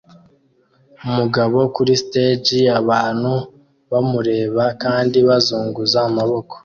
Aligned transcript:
Umugabo 1.07 1.57
kuri 1.75 1.93
stage 2.03 2.59
abantu 2.79 3.33
bamureba 3.91 4.63
kandi 4.83 5.17
bazunguza 5.27 5.97
amaboko 6.09 6.55